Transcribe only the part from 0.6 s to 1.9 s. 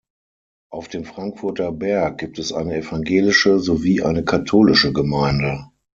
Auf dem Frankfurter